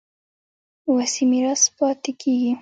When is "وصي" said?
0.95-1.23